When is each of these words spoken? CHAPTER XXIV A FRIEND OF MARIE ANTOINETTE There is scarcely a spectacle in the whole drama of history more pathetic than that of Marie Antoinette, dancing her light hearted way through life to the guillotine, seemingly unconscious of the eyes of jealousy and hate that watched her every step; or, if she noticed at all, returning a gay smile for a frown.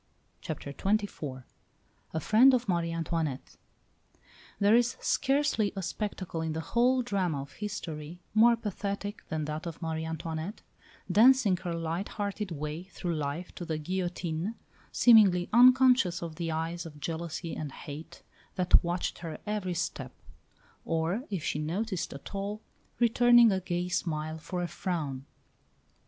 CHAPTER 0.41 0.73
XXIV 0.73 1.43
A 2.11 2.19
FRIEND 2.19 2.55
OF 2.55 2.67
MARIE 2.67 2.91
ANTOINETTE 2.91 3.55
There 4.57 4.75
is 4.75 4.97
scarcely 4.99 5.71
a 5.75 5.83
spectacle 5.83 6.41
in 6.41 6.53
the 6.53 6.59
whole 6.73 7.03
drama 7.03 7.43
of 7.43 7.51
history 7.51 8.19
more 8.33 8.55
pathetic 8.55 9.21
than 9.29 9.45
that 9.45 9.67
of 9.67 9.79
Marie 9.79 10.03
Antoinette, 10.03 10.63
dancing 11.11 11.55
her 11.57 11.73
light 11.75 12.09
hearted 12.09 12.49
way 12.49 12.81
through 12.85 13.13
life 13.13 13.53
to 13.53 13.63
the 13.63 13.77
guillotine, 13.77 14.55
seemingly 14.91 15.49
unconscious 15.53 16.23
of 16.23 16.37
the 16.37 16.51
eyes 16.51 16.87
of 16.87 16.99
jealousy 16.99 17.55
and 17.55 17.71
hate 17.71 18.23
that 18.55 18.83
watched 18.83 19.19
her 19.19 19.37
every 19.45 19.75
step; 19.75 20.13
or, 20.83 21.25
if 21.29 21.43
she 21.43 21.59
noticed 21.59 22.11
at 22.11 22.33
all, 22.33 22.59
returning 22.97 23.51
a 23.51 23.59
gay 23.61 23.87
smile 23.87 24.39
for 24.39 24.63
a 24.63 24.67
frown. 24.67 25.27